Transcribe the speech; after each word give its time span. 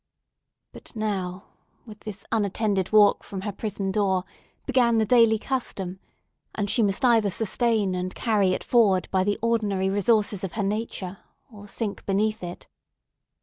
But 0.71 0.95
now, 0.95 1.43
with 1.85 1.99
this 1.99 2.25
unattended 2.31 2.91
walk 2.91 3.23
from 3.23 3.41
her 3.41 3.51
prison 3.51 3.91
door, 3.91 4.23
began 4.65 4.97
the 4.97 5.05
daily 5.05 5.37
custom; 5.37 5.99
and 6.55 6.71
she 6.71 6.81
must 6.81 7.05
either 7.05 7.29
sustain 7.29 7.93
and 7.93 8.15
carry 8.15 8.53
it 8.53 8.63
forward 8.63 9.07
by 9.11 9.23
the 9.23 9.37
ordinary 9.43 9.91
resources 9.91 10.43
of 10.43 10.53
her 10.53 10.63
nature, 10.63 11.19
or 11.51 11.67
sink 11.67 12.03
beneath 12.07 12.41
it. 12.41 12.67